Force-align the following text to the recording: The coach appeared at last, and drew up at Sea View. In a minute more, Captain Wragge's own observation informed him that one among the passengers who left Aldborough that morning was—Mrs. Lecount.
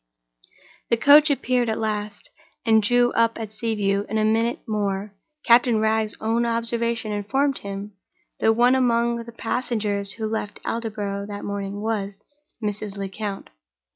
The 0.89 0.97
coach 0.97 1.29
appeared 1.29 1.69
at 1.69 1.77
last, 1.77 2.31
and 2.65 2.81
drew 2.81 3.11
up 3.13 3.39
at 3.39 3.53
Sea 3.53 3.75
View. 3.75 4.07
In 4.09 4.17
a 4.17 4.25
minute 4.25 4.61
more, 4.67 5.13
Captain 5.45 5.79
Wragge's 5.79 6.17
own 6.19 6.43
observation 6.43 7.11
informed 7.11 7.59
him 7.59 7.91
that 8.39 8.53
one 8.55 8.73
among 8.73 9.23
the 9.23 9.31
passengers 9.31 10.13
who 10.13 10.25
left 10.25 10.59
Aldborough 10.65 11.27
that 11.27 11.45
morning 11.45 11.81
was—Mrs. 11.83 12.97
Lecount. 12.97 13.51